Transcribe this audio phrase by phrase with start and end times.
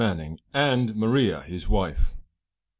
[0.01, 2.15] MANNING, AND MARIA, HIS WIFE.